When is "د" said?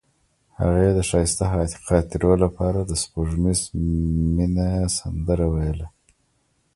0.93-0.99, 2.83-2.91